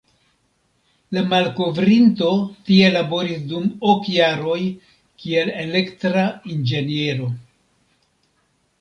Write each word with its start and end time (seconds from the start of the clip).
La 1.17 1.21
malkovrinto 1.33 2.31
tie 2.71 2.89
laboris 2.97 3.45
dum 3.53 3.69
ok 3.93 4.11
jaroj 4.17 4.59
kiel 4.97 5.55
elektra 5.69 6.29
inĝeniero. 6.57 7.33